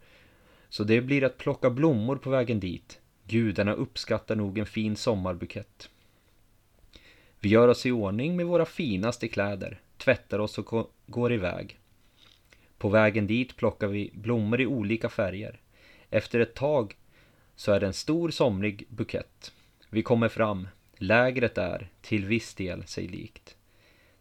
Så 0.70 0.84
det 0.84 1.02
blir 1.02 1.24
att 1.24 1.38
plocka 1.38 1.70
blommor 1.70 2.16
på 2.16 2.30
vägen 2.30 2.60
dit. 2.60 3.00
Gudarna 3.28 3.74
uppskattar 3.74 4.36
nog 4.36 4.58
en 4.58 4.66
fin 4.66 4.96
sommarbukett. 4.96 5.90
Vi 7.40 7.50
gör 7.50 7.68
oss 7.68 7.86
i 7.86 7.92
ordning 7.92 8.36
med 8.36 8.46
våra 8.46 8.66
finaste 8.66 9.28
kläder, 9.28 9.80
tvättar 9.98 10.40
oss 10.40 10.58
och 10.58 10.92
går 11.06 11.34
iväg. 11.34 11.80
På 12.78 12.90
vägen 12.90 13.28
dit 13.28 13.56
plockar 13.56 13.88
vi 13.88 14.12
blommor 14.14 14.62
i 14.62 14.66
olika 14.66 15.10
färger. 15.10 15.60
Efter 16.10 16.40
ett 16.40 16.56
tag 16.56 16.96
så 17.62 17.72
är 17.72 17.80
det 17.80 17.86
en 17.86 17.94
stor 17.94 18.30
somrig 18.32 18.86
bukett. 18.90 19.52
Vi 19.90 20.04
kommer 20.04 20.28
fram. 20.28 20.68
Lägret 20.98 21.58
är, 21.58 21.90
till 22.02 22.26
viss 22.26 22.54
del, 22.54 22.84
sig 22.84 23.08
likt. 23.08 23.56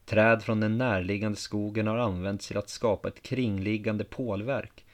Träd 0.05 0.43
från 0.43 0.61
den 0.61 0.79
närliggande 0.79 1.39
skogen 1.39 1.87
har 1.87 1.97
använts 1.97 2.49
till 2.49 2.57
att 2.57 2.69
skapa 2.69 3.09
ett 3.09 3.23
kringliggande 3.23 4.05
pålverk 4.05 4.85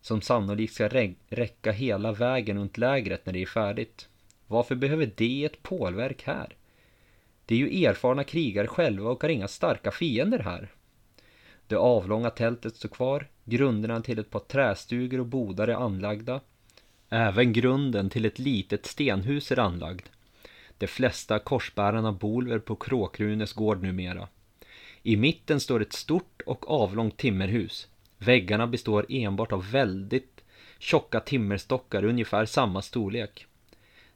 som 0.00 0.22
sannolikt 0.22 0.74
ska 0.74 0.88
räcka 1.28 1.72
hela 1.72 2.12
vägen 2.12 2.58
runt 2.58 2.78
lägret 2.78 3.26
när 3.26 3.32
det 3.32 3.42
är 3.42 3.46
färdigt. 3.46 4.08
Varför 4.46 4.74
behöver 4.74 5.12
det 5.16 5.44
ett 5.44 5.62
pålverk 5.62 6.22
här? 6.22 6.56
Det 7.46 7.54
är 7.54 7.58
ju 7.58 7.84
erfarna 7.84 8.24
krigare 8.24 8.66
själva 8.66 9.10
och 9.10 9.22
har 9.22 9.28
inga 9.28 9.48
starka 9.48 9.90
fiender 9.90 10.38
här. 10.38 10.68
Det 11.66 11.76
avlånga 11.76 12.30
tältet 12.30 12.76
står 12.76 12.88
kvar, 12.88 13.26
grunderna 13.44 14.00
till 14.00 14.18
ett 14.18 14.30
par 14.30 14.40
trästugor 14.40 15.20
och 15.20 15.26
bodar 15.26 15.68
är 15.68 15.74
anlagda. 15.74 16.40
Även 17.10 17.52
grunden 17.52 18.10
till 18.10 18.24
ett 18.24 18.38
litet 18.38 18.86
stenhus 18.86 19.52
är 19.52 19.58
anlagd. 19.58 20.06
De 20.78 20.86
flesta 20.86 21.38
korsbärarna 21.38 22.12
bor 22.12 22.58
på 22.58 22.76
Kråkrunes 22.76 23.52
gård 23.52 23.82
numera. 23.82 24.28
I 25.02 25.16
mitten 25.16 25.60
står 25.60 25.82
ett 25.82 25.92
stort 25.92 26.42
och 26.46 26.70
avlångt 26.70 27.16
timmerhus. 27.16 27.88
Väggarna 28.18 28.66
består 28.66 29.06
enbart 29.08 29.52
av 29.52 29.70
väldigt 29.70 30.44
tjocka 30.78 31.20
timmerstockar 31.20 32.04
ungefär 32.04 32.46
samma 32.46 32.82
storlek. 32.82 33.46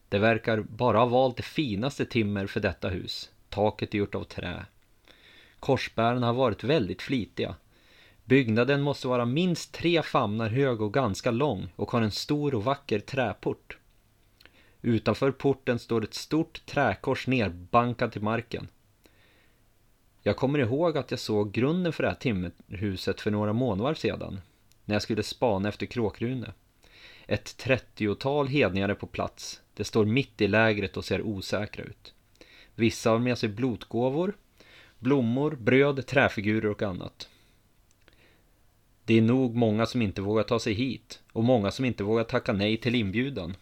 Det 0.09 0.19
verkar 0.19 0.61
bara 0.61 0.97
ha 0.97 1.05
valt 1.05 1.37
det 1.37 1.43
finaste 1.43 2.05
timmer 2.05 2.47
för 2.47 2.59
detta 2.59 2.89
hus. 2.89 3.29
Taket 3.49 3.93
är 3.93 3.97
gjort 3.97 4.15
av 4.15 4.23
trä. 4.23 4.65
Korsbärarna 5.59 6.27
har 6.27 6.33
varit 6.33 6.63
väldigt 6.63 7.01
flitiga. 7.01 7.55
Byggnaden 8.25 8.81
måste 8.81 9.07
vara 9.07 9.25
minst 9.25 9.71
tre 9.71 10.01
famnar 10.01 10.49
hög 10.49 10.81
och 10.81 10.93
ganska 10.93 11.31
lång 11.31 11.67
och 11.75 11.91
har 11.91 12.01
en 12.01 12.11
stor 12.11 12.55
och 12.55 12.63
vacker 12.63 12.99
träport. 12.99 13.77
Utanför 14.81 15.31
porten 15.31 15.79
står 15.79 16.03
ett 16.03 16.13
stort 16.13 16.65
träkors 16.65 17.27
nerbankat 17.27 18.11
till 18.11 18.21
marken. 18.21 18.67
Jag 20.21 20.37
kommer 20.37 20.59
ihåg 20.59 20.97
att 20.97 21.11
jag 21.11 21.19
såg 21.19 21.51
grunden 21.51 21.93
för 21.93 22.03
det 22.03 22.09
här 22.09 22.15
timmerhuset 22.15 23.21
för 23.21 23.31
några 23.31 23.53
månader 23.53 23.93
sedan, 23.93 24.41
när 24.85 24.95
jag 24.95 25.01
skulle 25.01 25.23
spana 25.23 25.69
efter 25.69 25.85
kråkrune. 25.85 26.53
Ett 27.27 27.57
trettiotal 27.57 28.47
hedningar 28.47 28.89
är 28.89 28.93
på 28.93 29.07
plats. 29.07 29.61
Det 29.73 29.83
står 29.83 30.05
mitt 30.05 30.41
i 30.41 30.47
lägret 30.47 30.97
och 30.97 31.05
ser 31.05 31.21
osäkra 31.21 31.83
ut. 31.83 32.13
Vissa 32.75 33.09
har 33.09 33.19
med 33.19 33.37
sig 33.37 33.49
blotgåvor, 33.49 34.37
blommor, 34.99 35.51
bröd, 35.51 36.07
träfigurer 36.07 36.69
och 36.69 36.81
annat. 36.81 37.29
Det 39.07 39.13
är 39.13 39.21
nog 39.21 39.55
många 39.55 39.85
som 39.85 40.01
inte 40.01 40.21
vågar 40.21 40.43
ta 40.43 40.59
sig 40.59 40.73
hit 40.73 41.23
och 41.31 41.43
många 41.43 41.71
som 41.71 41.85
inte 41.85 42.03
vågar 42.03 42.23
tacka 42.23 42.53
nej 42.53 42.77
till 42.77 42.95
inbjudan. 42.95 43.55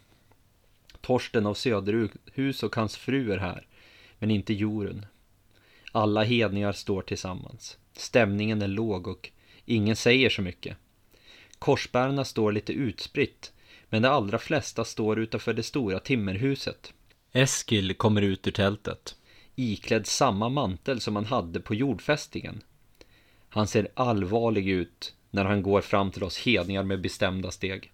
Torsten 1.02 1.46
av 1.46 1.54
Söderhus 1.54 2.64
och 2.64 2.76
hans 2.76 2.98
fru 2.98 3.32
är 3.34 3.38
här, 3.38 3.68
men 4.20 4.32
inte 4.32 4.54
Jorun. 4.54 5.06
Alla 5.92 6.24
hedningar 6.24 6.72
står 6.72 7.02
tillsammans. 7.02 7.78
Stämningen 7.94 8.62
är 8.62 8.68
låg 8.68 9.08
och 9.08 9.32
ingen 9.66 9.96
säger 9.96 10.30
så 10.30 10.42
mycket. 10.42 10.78
Korsbärarna 11.60 12.26
står 12.26 12.52
lite 12.52 12.74
utspritt, 12.74 13.54
men 13.90 14.02
de 14.02 14.08
allra 14.08 14.40
flesta 14.40 14.86
står 14.86 15.20
utanför 15.20 15.54
det 15.54 15.64
stora 15.64 16.00
timmerhuset. 16.00 16.94
Eskil 17.32 17.94
kommer 17.94 18.22
ut 18.22 18.48
ur 18.48 18.52
tältet, 18.52 19.16
iklädd 19.56 20.08
samma 20.08 20.50
mantel 20.50 21.02
som 21.02 21.16
han 21.16 21.26
hade 21.26 21.60
på 21.60 21.76
jordfästingen. 21.76 22.62
Han 23.50 23.68
ser 23.68 23.88
allvarlig 23.94 24.70
ut 24.70 25.16
när 25.34 25.46
han 25.46 25.64
går 25.64 25.82
fram 25.82 26.12
till 26.12 26.24
oss 26.24 26.38
hedningar 26.38 26.84
med 26.84 27.02
bestämda 27.02 27.52
steg. 27.52 27.92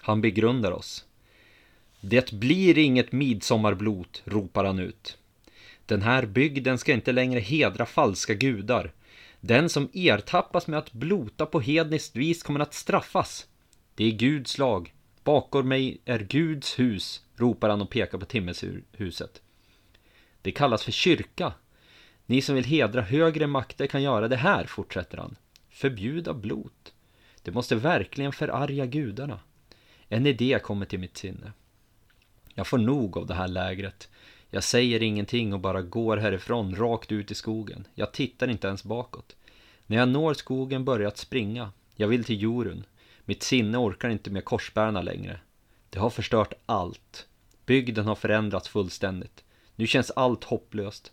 Han 0.00 0.20
begrundar 0.20 0.72
oss. 0.72 1.04
Det 2.00 2.32
blir 2.32 2.78
inget 2.78 3.12
midsommarblot, 3.12 4.22
ropar 4.24 4.64
han 4.64 4.78
ut. 4.78 5.18
Den 5.86 6.02
här 6.02 6.26
bygden 6.26 6.78
ska 6.78 6.92
inte 6.92 7.12
längre 7.12 7.40
hedra 7.40 7.86
falska 7.86 8.34
gudar. 8.34 8.92
Den 9.40 9.68
som 9.68 9.88
ertappas 9.92 10.66
med 10.66 10.78
att 10.78 10.92
blota 10.92 11.46
på 11.46 11.60
hedniskt 11.60 12.16
vis 12.16 12.42
kommer 12.42 12.60
att 12.60 12.74
straffas. 12.74 13.46
Det 13.94 14.04
är 14.04 14.10
Guds 14.10 14.58
lag. 14.58 14.94
Bakom 15.24 15.68
mig 15.68 16.00
är 16.04 16.18
Guds 16.18 16.78
hus, 16.78 17.22
ropar 17.36 17.68
han 17.68 17.82
och 17.82 17.90
pekar 17.90 18.18
på 18.18 18.26
timmerhuset. 18.26 19.42
Det 20.42 20.52
kallas 20.52 20.82
för 20.82 20.92
kyrka. 20.92 21.52
Ni 22.26 22.42
som 22.42 22.54
vill 22.54 22.64
hedra 22.64 23.02
högre 23.02 23.46
makter 23.46 23.86
kan 23.86 24.02
göra 24.02 24.28
det 24.28 24.36
här, 24.36 24.64
fortsätter 24.64 25.18
han. 25.18 25.36
Förbjuda 25.78 26.34
blot. 26.34 26.94
Det 27.42 27.50
måste 27.50 27.74
verkligen 27.74 28.32
förarga 28.32 28.86
gudarna. 28.86 29.40
En 30.08 30.26
idé 30.26 30.58
kommer 30.62 30.86
till 30.86 30.98
mitt 30.98 31.16
sinne. 31.16 31.52
Jag 32.54 32.66
får 32.66 32.78
nog 32.78 33.18
av 33.18 33.26
det 33.26 33.34
här 33.34 33.48
lägret. 33.48 34.08
Jag 34.50 34.64
säger 34.64 35.02
ingenting 35.02 35.52
och 35.52 35.60
bara 35.60 35.82
går 35.82 36.16
härifrån 36.16 36.74
rakt 36.74 37.12
ut 37.12 37.30
i 37.30 37.34
skogen. 37.34 37.86
Jag 37.94 38.12
tittar 38.12 38.48
inte 38.48 38.66
ens 38.68 38.84
bakåt. 38.84 39.36
När 39.86 39.96
jag 39.96 40.08
når 40.08 40.34
skogen 40.34 40.84
börjar 40.84 41.02
jag 41.02 41.08
att 41.08 41.18
springa. 41.18 41.72
Jag 41.94 42.08
vill 42.08 42.24
till 42.24 42.42
Jorun. 42.42 42.84
Mitt 43.24 43.42
sinne 43.42 43.78
orkar 43.78 44.08
inte 44.08 44.30
med 44.30 44.44
korsbärarna 44.44 45.02
längre. 45.02 45.40
Det 45.90 45.98
har 45.98 46.10
förstört 46.10 46.52
allt. 46.66 47.26
Bygden 47.66 48.06
har 48.06 48.14
förändrats 48.14 48.68
fullständigt. 48.68 49.44
Nu 49.76 49.86
känns 49.86 50.10
allt 50.10 50.44
hopplöst. 50.44 51.12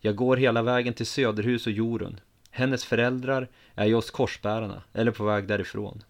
Jag 0.00 0.16
går 0.16 0.36
hela 0.36 0.62
vägen 0.62 0.94
till 0.94 1.06
Söderhus 1.06 1.66
och 1.66 1.72
Jorun. 1.72 2.20
Hennes 2.56 2.84
föräldrar 2.84 3.48
är 3.74 3.86
ju 3.86 3.94
hos 3.94 4.10
korsbärarna, 4.10 4.82
eller 4.92 5.10
på 5.10 5.24
väg 5.24 5.48
därifrån. 5.48 6.02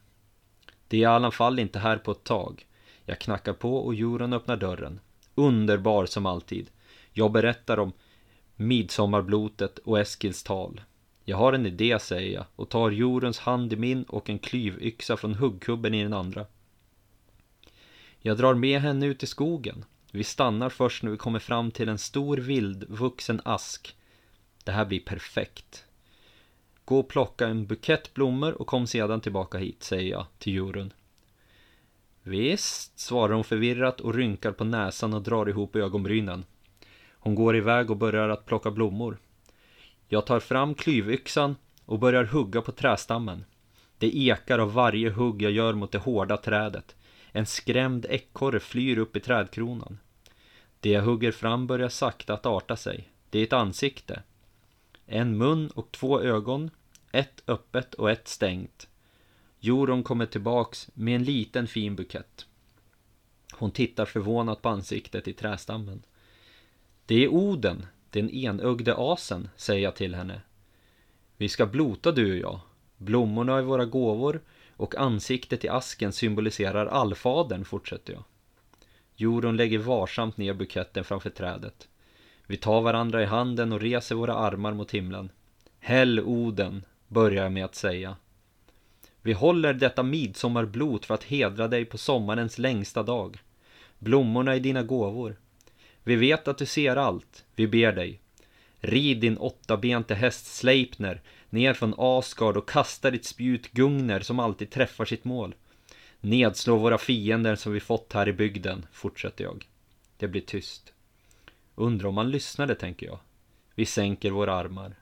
Det 0.89 0.97
är 0.97 1.01
i 1.01 1.05
alla 1.05 1.31
fall 1.31 1.59
inte 1.59 1.79
här 1.79 1.97
på 1.97 2.11
ett 2.11 2.25
tag. 2.25 2.67
Jag 3.05 3.19
knackar 3.19 3.53
på 3.53 3.77
och 3.77 3.95
Jorun 3.95 4.33
öppnar 4.33 4.57
dörren. 4.57 5.01
Underbar 5.35 6.07
som 6.07 6.27
alltid. 6.27 6.71
Jag 7.13 7.33
berättar 7.33 7.79
om 7.79 7.93
midsommarblotet 8.57 9.79
och 9.79 10.01
Eskils 10.01 10.43
tal. 10.43 10.81
Jag 11.25 11.37
har 11.37 11.53
en 11.53 11.67
idé, 11.67 11.99
säger 11.99 12.35
jag 12.35 12.45
och 12.57 12.69
tar 12.69 12.91
Joruns 12.91 13.39
hand 13.39 13.73
i 13.73 13.77
min 13.77 14.03
och 14.03 14.31
en 14.31 14.39
klyvyxa 14.39 15.17
från 15.17 15.35
huggkubben 15.35 15.95
i 15.95 16.03
den 16.03 16.13
andra. 16.13 16.47
Jag 18.19 18.37
drar 18.37 18.55
med 18.55 18.81
henne 18.81 19.07
ut 19.07 19.23
i 19.23 19.27
skogen. 19.27 19.85
Vi 20.11 20.25
stannar 20.25 20.69
först 20.69 21.03
när 21.03 21.11
vi 21.11 21.17
kommer 21.17 21.39
fram 21.39 21.71
till 21.71 21.89
en 21.89 21.99
stor 21.99 22.37
vildvuxen 22.37 23.41
ask. 23.45 23.97
Det 24.65 24.73
här 24.73 24.85
blir 24.85 25.01
perfekt. 25.01 25.85
Gå 26.85 26.99
och 26.99 27.09
plocka 27.09 27.47
en 27.47 27.67
bukett 27.67 28.15
blommor 28.15 28.53
och 28.53 28.67
kom 28.67 28.87
sedan 28.87 29.21
tillbaka 29.21 29.59
hit, 29.59 29.83
säger 29.83 30.11
jag 30.11 30.27
till 30.39 30.55
Jorun. 30.55 30.93
Visst, 32.23 32.99
svarar 32.99 33.35
hon 33.35 33.45
förvirrat 33.45 34.01
och 34.01 34.15
rynkar 34.15 34.53
på 34.53 34.65
näsan 34.65 35.15
och 35.15 35.23
drar 35.23 35.49
ihop 35.49 35.77
ögonbrynen. 35.77 36.45
Hon 37.11 37.35
går 37.35 37.57
iväg 37.57 37.91
och 37.91 37.97
börjar 37.97 38.29
att 38.29 38.47
plocka 38.47 38.71
blommor. 38.71 39.19
Jag 40.09 40.27
tar 40.27 40.41
fram 40.41 40.75
klyvyxan 40.75 41.57
och 41.85 41.99
börjar 41.99 42.25
hugga 42.25 42.63
på 42.63 42.73
trästammen. 42.73 43.45
Det 43.99 44.17
ekar 44.17 44.59
av 44.59 44.73
varje 44.73 45.11
hugg 45.11 45.43
jag 45.43 45.53
gör 45.53 45.73
mot 45.73 45.93
det 45.93 45.99
hårda 45.99 46.37
trädet. 46.37 46.97
En 47.33 47.47
skrämd 47.47 48.07
ekorre 48.09 48.61
flyr 48.61 48.99
upp 48.99 49.17
i 49.17 49.21
trädkronan. 49.21 49.99
Det 50.81 50.91
jag 50.91 51.03
hugger 51.03 51.33
fram 51.33 51.67
börjar 51.67 51.89
sakta 51.89 52.35
att 52.35 52.47
arta 52.47 52.77
sig. 52.77 53.09
Det 53.31 53.39
är 53.39 53.43
ett 53.43 53.53
ansikte. 53.53 54.23
En 55.07 55.39
mun 55.39 55.71
och 55.71 55.93
två 55.93 56.21
ögon. 56.21 56.71
Ett 57.13 57.43
öppet 57.47 57.95
och 57.95 58.11
ett 58.11 58.29
stängt. 58.29 58.89
Joron 59.61 60.03
kommer 60.03 60.27
tillbaks 60.27 60.91
med 60.95 61.17
en 61.17 61.25
liten 61.25 61.67
fin 61.67 61.97
bukett. 61.97 62.47
Hon 63.53 63.71
tittar 63.71 64.05
förvånat 64.05 64.63
på 64.63 64.69
ansiktet 64.69 65.29
i 65.29 65.33
trästammen. 65.33 66.03
Det 67.07 67.25
är 67.25 67.29
Oden, 67.29 67.87
den 68.11 68.31
enögde 68.31 68.95
asen, 68.99 69.49
säger 69.57 69.83
jag 69.83 69.97
till 69.97 70.15
henne. 70.15 70.41
Vi 71.37 71.49
ska 71.49 71.67
blota 71.67 72.13
du 72.13 72.33
och 72.33 72.39
jag. 72.39 72.61
Blommorna 72.97 73.59
är 73.59 73.63
våra 73.63 73.85
gåvor 73.85 74.41
och 74.77 74.95
ansiktet 74.95 75.65
i 75.65 75.69
asken 75.69 76.13
symboliserar 76.13 76.87
allfadern, 76.87 77.65
fortsätter 77.65 78.13
jag. 78.13 78.25
Joron 79.17 79.57
lägger 79.57 79.79
varsamt 79.79 80.37
ner 80.37 80.55
buketten 80.55 81.05
framför 81.05 81.31
trädet. 81.31 81.89
Vi 82.47 82.57
tar 82.57 82.81
varandra 82.81 83.23
i 83.23 83.27
handen 83.27 83.73
och 83.73 83.81
reser 83.81 84.15
våra 84.15 84.35
armar 84.35 84.73
mot 84.73 84.91
himlen. 84.91 85.31
Häll 85.81 86.21
Oden, 86.21 86.85
börjar 87.09 87.43
jag 87.43 87.53
med 87.53 87.65
att 87.65 87.75
säga. 87.75 88.17
Vi 89.23 89.33
håller 89.33 89.75
detta 89.75 90.03
midsommarblot 90.03 91.07
för 91.07 91.15
att 91.15 91.25
hedra 91.25 91.69
dig 91.69 91.85
på 91.85 91.99
sommarens 91.99 92.59
längsta 92.59 93.03
dag. 93.03 93.39
Blommorna 93.99 94.55
är 94.55 94.61
dina 94.61 94.83
gåvor. 94.83 95.37
Vi 96.03 96.17
vet 96.17 96.49
att 96.49 96.59
du 96.59 96.67
ser 96.67 96.97
allt. 96.97 97.45
Vi 97.55 97.67
ber 97.67 97.93
dig. 97.93 98.21
Rid 98.81 99.21
din 99.21 99.39
åttabente 99.39 100.15
häst 100.15 100.47
Sleipner 100.47 101.21
ner 101.51 101.75
från 101.75 101.95
Asgard 101.99 102.57
och 102.57 102.69
kasta 102.69 103.11
ditt 103.11 103.25
spjut 103.25 103.73
Gungner 103.73 104.21
som 104.21 104.39
alltid 104.39 104.71
träffar 104.71 105.05
sitt 105.05 105.25
mål. 105.25 105.55
Nedslå 106.21 106.77
våra 106.77 106.99
fiender 106.99 107.57
som 107.57 107.73
vi 107.73 107.81
fått 107.81 108.13
här 108.13 108.29
i 108.29 108.33
bygden, 108.33 108.87
fortsätter 108.93 109.45
jag. 109.45 109.69
Det 110.19 110.29
blir 110.29 110.41
tyst. 110.41 110.94
Undrar 111.75 112.09
om 112.09 112.17
han 112.17 112.31
lyssnade, 112.31 112.75
tänker 112.75 113.07
jag. 113.07 113.19
Vi 113.75 113.87
sänker 113.87 114.31
våra 114.31 114.55
armar. 114.55 114.95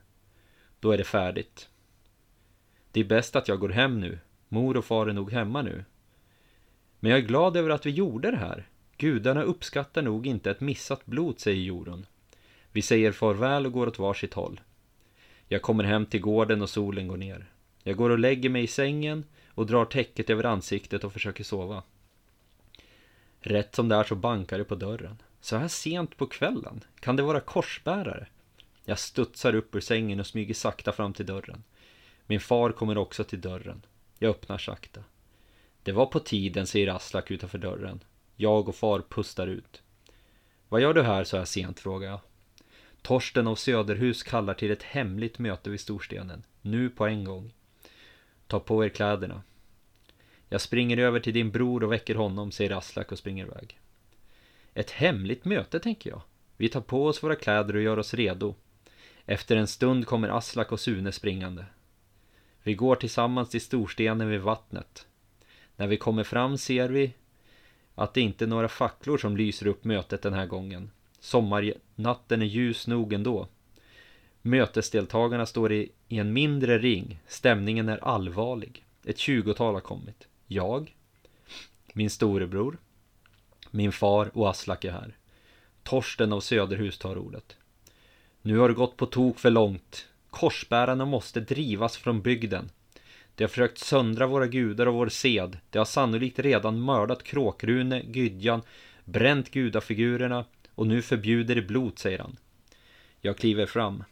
Då 0.81 0.91
är 0.91 0.99
det 0.99 1.05
färdigt. 1.05 1.69
Det 2.93 3.01
är 3.01 3.05
bäst 3.05 3.37
att 3.37 3.49
jag 3.49 3.59
går 3.59 3.69
hem 3.69 4.01
nu. 4.01 4.19
Mor 4.49 4.77
och 4.77 4.85
far 4.85 5.07
är 5.07 5.13
nog 5.13 5.33
hemma 5.33 5.63
nu. 5.63 5.85
Men 7.01 7.11
jag 7.11 7.21
är 7.21 7.27
glad 7.27 7.57
över 7.57 7.71
att 7.71 7.87
vi 7.87 7.91
gjorde 7.91 8.31
det 8.31 8.37
här. 8.37 8.69
Gudarna 8.97 9.43
uppskattar 9.43 10.03
nog 10.03 10.27
inte 10.27 10.51
ett 10.51 10.61
missat 10.61 11.07
blod, 11.07 11.41
säger 11.41 11.63
Jorun. 11.63 12.07
Vi 12.73 12.83
säger 12.83 13.13
farväl 13.13 13.67
och 13.67 13.73
går 13.73 13.87
åt 13.87 13.99
varsitt 13.99 14.35
håll. 14.35 14.61
Jag 15.49 15.63
kommer 15.63 15.85
hem 15.85 16.07
till 16.07 16.21
gården 16.21 16.63
och 16.63 16.71
solen 16.71 17.09
går 17.09 17.17
ner. 17.17 17.51
Jag 17.83 17.97
går 17.97 18.11
och 18.11 18.19
lägger 18.19 18.51
mig 18.51 18.63
i 18.63 18.67
sängen 18.67 19.25
och 19.49 19.67
drar 19.67 19.85
täcket 19.85 20.31
över 20.31 20.45
ansiktet 20.45 21.05
och 21.05 21.13
försöker 21.13 21.45
sova. 21.45 21.83
Rätt 23.41 23.75
som 23.75 23.89
det 23.89 23.97
är 23.97 24.05
så 24.05 24.15
bankar 24.15 24.59
det 24.59 24.65
på 24.65 24.75
dörren. 24.75 25.23
Så 25.43 25.57
här 25.57 25.69
sent 25.69 26.17
på 26.17 26.27
kvällen? 26.27 26.85
Kan 27.01 27.17
det 27.17 27.23
vara 27.23 27.41
korsbärare? 27.41 28.27
Jag 28.85 28.99
studsar 28.99 29.55
upp 29.55 29.75
ur 29.75 29.81
sängen 29.81 30.21
och 30.21 30.27
smyger 30.27 30.55
sakta 30.55 30.93
fram 30.93 31.13
till 31.13 31.27
dörren. 31.27 31.65
Min 32.27 32.41
far 32.41 32.73
kommer 32.73 32.99
också 32.99 33.25
till 33.25 33.41
dörren. 33.41 33.87
Jag 34.19 34.31
öppnar 34.31 34.59
sakta. 34.59 35.05
Det 35.83 35.93
var 35.93 36.07
på 36.07 36.21
tiden, 36.21 36.67
säger 36.67 36.89
Aslak 36.89 37.31
utanför 37.31 37.59
dörren. 37.59 38.05
Jag 38.37 38.69
och 38.69 38.75
far 38.75 39.03
pustar 39.09 39.47
ut. 39.47 39.83
Vad 40.69 40.81
gör 40.81 40.95
du 40.95 41.03
här 41.03 41.25
så 41.25 41.37
här 41.37 41.45
sent, 41.45 41.81
frågar 41.81 42.09
jag. 42.09 42.21
Torsten 43.03 43.47
av 43.47 43.55
Söderhus 43.55 44.23
kallar 44.23 44.55
till 44.55 44.71
ett 44.71 44.83
hemligt 44.83 45.39
möte 45.39 45.71
vid 45.71 45.81
Storstenen. 45.81 46.43
Nu 46.61 46.91
på 46.91 47.07
en 47.07 47.25
gång. 47.25 47.55
Ta 48.47 48.61
på 48.61 48.85
er 48.85 48.89
kläderna. 48.89 49.43
Jag 50.49 50.61
springer 50.61 50.99
över 50.99 51.21
till 51.21 51.35
din 51.35 51.51
bror 51.51 51.85
och 51.85 51.93
väcker 51.93 52.15
honom, 52.15 52.53
säger 52.53 52.71
Aslak 52.71 53.13
och 53.13 53.19
springer 53.19 53.47
iväg. 53.47 53.79
Ett 54.75 54.91
hemligt 54.91 55.45
möte, 55.45 55.81
tänker 55.81 56.11
jag. 56.11 56.23
Vi 56.57 56.69
tar 56.69 56.81
på 56.81 57.07
oss 57.07 57.23
våra 57.23 57.35
kläder 57.35 57.77
och 57.77 57.83
gör 57.83 57.99
oss 57.99 58.15
redo. 58.15 58.55
Efter 59.27 59.57
en 59.57 59.67
stund 59.67 60.07
kommer 60.07 60.29
Aslak 60.29 60.73
och 60.73 60.81
Sune 60.81 61.13
springande. 61.13 61.65
Vi 62.63 62.75
går 62.75 62.97
tillsammans 62.97 63.51
till 63.51 63.61
storstenen 63.61 64.29
vid 64.29 64.41
vattnet. 64.41 65.07
När 65.77 65.87
vi 65.87 65.97
kommer 65.97 66.25
fram 66.25 66.59
ser 66.59 66.89
vi 66.89 67.15
att 67.95 68.15
det 68.15 68.21
inte 68.21 68.45
är 68.45 68.49
några 68.49 68.69
facklor 68.69 69.19
som 69.19 69.37
lyser 69.37 69.67
upp 69.67 69.85
mötet 69.85 70.23
den 70.23 70.33
här 70.33 70.47
gången. 70.47 70.91
Sommarnatten 71.21 72.43
är 72.43 72.47
ljus 72.47 72.87
nog 72.87 73.13
ändå. 73.13 73.49
Mötesdeltagarna 74.43 75.47
står 75.47 75.73
i, 75.73 75.93
i 76.09 76.19
en 76.19 76.33
mindre 76.33 76.79
ring. 76.79 77.19
Stämningen 77.27 77.89
är 77.89 78.05
allvarlig. 78.05 78.85
Ett 79.05 79.19
tjugotal 79.19 79.75
har 79.75 79.81
kommit. 79.81 80.29
Jag, 80.47 80.97
min 81.93 82.11
storebror, 82.11 82.79
min 83.75 83.93
far 83.93 84.31
och 84.35 84.51
Aslak 84.51 84.85
är 84.85 84.93
här. 84.93 85.17
Torsten 85.83 86.33
av 86.33 86.41
Söderhus 86.41 86.99
tar 86.99 87.19
ordet. 87.19 87.57
Nu 88.43 88.59
har 88.59 88.69
det 88.69 88.75
gått 88.75 88.97
på 88.97 89.07
tok 89.07 89.39
för 89.39 89.51
långt. 89.51 90.09
Korsbärarna 90.31 91.05
måste 91.05 91.41
drivas 91.41 91.97
från 91.97 92.23
bygden. 92.23 92.71
De 93.35 93.45
har 93.45 93.49
försökt 93.49 93.79
söndra 93.79 94.27
våra 94.27 94.47
gudar 94.47 94.87
och 94.87 94.95
vår 94.95 95.09
sed. 95.09 95.59
De 95.71 95.79
har 95.79 95.85
sannolikt 95.85 96.39
redan 96.39 96.81
mördat 96.81 97.23
Kråkrune, 97.23 98.03
Gydjan, 98.07 98.63
bränt 99.05 99.51
gudafigurerna 99.51 100.45
och 100.75 100.87
nu 100.87 101.03
förbjuder 101.03 101.55
det 101.55 101.63
blod, 101.63 101.99
säger 101.99 102.19
han. 102.19 102.37
Jag 103.21 103.37
kliver 103.37 103.67
fram. 103.67 104.05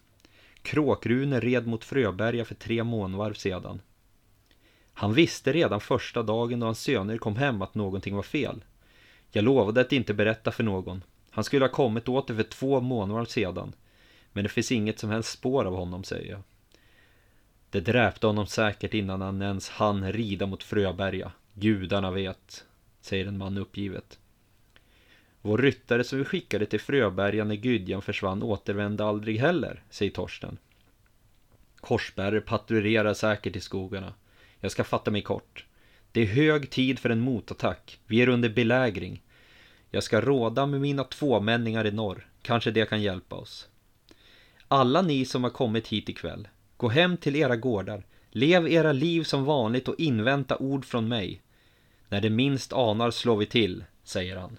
Kråkrune 0.62 1.40
red 1.40 1.66
mot 1.66 1.84
Fröberga 1.84 2.44
för 2.44 2.54
tre 2.54 2.84
månvarv 2.84 3.34
sedan. 3.34 3.80
Han 4.92 5.14
visste 5.14 5.52
redan 5.52 5.80
första 5.80 6.22
dagen 6.22 6.60
då 6.60 6.66
hans 6.66 6.80
söner 6.80 7.18
kom 7.18 7.36
hem 7.36 7.62
att 7.62 7.74
någonting 7.74 8.16
var 8.16 8.22
fel. 8.22 8.64
Jag 9.32 9.44
lovade 9.44 9.80
att 9.80 9.92
inte 9.92 10.14
berätta 10.14 10.52
för 10.52 10.64
någon. 10.64 11.04
Han 11.30 11.44
skulle 11.44 11.64
ha 11.64 11.72
kommit 11.72 12.08
åter 12.08 12.34
för 12.34 12.42
två 12.42 12.80
månader 12.80 13.24
sedan. 13.24 13.72
Men 14.32 14.44
det 14.44 14.48
finns 14.48 14.72
inget 14.72 14.98
som 14.98 15.10
helst 15.10 15.32
spår 15.32 15.64
av 15.64 15.74
honom, 15.74 16.04
säger 16.04 16.30
jag. 16.30 16.42
Det 17.70 17.80
dräpte 17.80 18.26
honom 18.26 18.46
säkert 18.46 18.94
innan 18.94 19.20
han 19.20 19.42
ens 19.42 19.68
hann 19.68 20.12
rida 20.12 20.46
mot 20.46 20.62
Fröberga. 20.62 21.32
Gudarna 21.54 22.10
vet, 22.10 22.64
säger 23.00 23.26
en 23.26 23.38
man 23.38 23.58
uppgivet. 23.58 24.18
Vår 25.42 25.58
ryttare 25.58 26.04
som 26.04 26.18
vi 26.18 26.24
skickade 26.24 26.66
till 26.66 26.80
Fröberga 26.80 27.44
när 27.44 27.54
Gydjan 27.54 28.02
försvann 28.02 28.42
återvände 28.42 29.04
aldrig 29.04 29.40
heller, 29.40 29.82
säger 29.90 30.12
Torsten. 30.12 30.58
Korsbärare 31.80 32.40
patrullerar 32.40 33.14
säkert 33.14 33.56
i 33.56 33.60
skogarna. 33.60 34.14
Jag 34.60 34.72
ska 34.72 34.84
fatta 34.84 35.10
mig 35.10 35.22
kort. 35.22 35.66
Det 36.12 36.20
är 36.20 36.26
hög 36.26 36.70
tid 36.70 36.98
för 36.98 37.10
en 37.10 37.20
motattack. 37.20 38.00
Vi 38.06 38.22
är 38.22 38.28
under 38.28 38.48
belägring. 38.48 39.22
Jag 39.90 40.02
ska 40.02 40.20
råda 40.20 40.66
med 40.66 40.80
mina 40.80 41.04
tvåmänningar 41.04 41.86
i 41.86 41.92
norr. 41.92 42.28
Kanske 42.42 42.70
det 42.70 42.88
kan 42.88 43.02
hjälpa 43.02 43.36
oss. 43.36 43.68
Alla 44.68 45.02
ni 45.02 45.24
som 45.24 45.44
har 45.44 45.50
kommit 45.50 45.88
hit 45.88 46.08
ikväll, 46.08 46.48
gå 46.76 46.88
hem 46.88 47.16
till 47.16 47.36
era 47.36 47.56
gårdar. 47.56 48.06
Lev 48.30 48.68
era 48.68 48.92
liv 48.92 49.22
som 49.22 49.44
vanligt 49.44 49.88
och 49.88 50.00
invänta 50.00 50.56
ord 50.56 50.84
från 50.84 51.08
mig. 51.08 51.42
När 52.08 52.20
det 52.20 52.30
minst 52.30 52.72
anar 52.72 53.10
slår 53.10 53.36
vi 53.36 53.46
till, 53.46 53.84
säger 54.04 54.36
han. 54.36 54.58